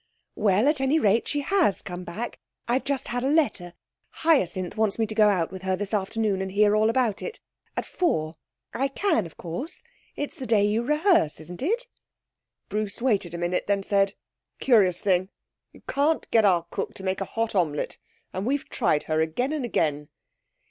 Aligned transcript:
'Well, 0.33 0.67
at 0.67 0.81
any 0.81 0.97
rate, 0.97 1.27
she 1.27 1.41
has 1.41 1.83
come 1.83 2.03
back 2.03 2.39
I've 2.67 2.83
just 2.85 3.09
had 3.09 3.23
a 3.23 3.29
letter 3.29 3.75
Hyacinth 4.25 4.75
wants 4.75 4.97
me 4.97 5.05
to 5.05 5.13
go 5.13 5.29
out 5.29 5.51
with 5.51 5.61
her 5.61 5.75
this 5.75 5.93
afternoon 5.93 6.41
and 6.41 6.51
hear 6.51 6.75
all 6.75 6.89
about 6.89 7.21
it. 7.21 7.39
At 7.77 7.85
four. 7.85 8.33
I 8.73 8.87
can, 8.87 9.27
of 9.27 9.37
course; 9.37 9.83
it's 10.15 10.33
the 10.35 10.47
day 10.47 10.65
you 10.65 10.81
rehearse, 10.81 11.39
isn't 11.41 11.61
it?' 11.61 11.85
Bruce 12.67 12.99
waited 12.99 13.35
a 13.35 13.37
minute, 13.37 13.67
then 13.67 13.83
said 13.83 14.15
'Curious 14.59 14.99
thing, 14.99 15.29
you 15.71 15.83
can't 15.87 16.27
get 16.31 16.45
our 16.45 16.63
cook 16.71 16.95
to 16.95 17.03
make 17.03 17.21
a 17.21 17.25
hot 17.25 17.53
omelette! 17.53 17.97
And 18.33 18.47
we've 18.47 18.67
tried 18.69 19.03
her 19.03 19.21
again 19.21 19.53
and 19.53 19.63
again.' 19.65 20.07